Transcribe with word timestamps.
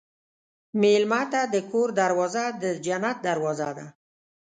مېلمه 0.81 1.21
ته 1.31 1.41
د 1.53 1.55
کور 1.71 1.89
دروازه 2.01 2.45
د 2.61 2.63
جنت 2.85 3.17
دروازه 3.27 3.69
ده. 3.77 3.87